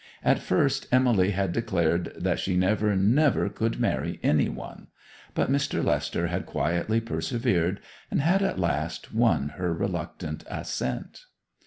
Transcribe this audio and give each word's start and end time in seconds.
At 0.23 0.39
first 0.39 0.87
Emily 0.91 1.29
had 1.29 1.51
declared 1.53 2.11
that 2.17 2.39
she 2.39 2.57
never, 2.57 2.95
never 2.95 3.49
could 3.49 3.79
marry 3.79 4.19
any 4.23 4.49
one; 4.49 4.87
but 5.35 5.51
Mr. 5.51 5.83
Lester 5.85 6.25
had 6.25 6.47
quietly 6.47 6.99
persevered, 6.99 7.79
and 8.09 8.19
had 8.19 8.41
at 8.41 8.57
last 8.57 9.13
won 9.13 9.49
her 9.57 9.71
reluctant 9.71 10.43
assent. 10.49 11.25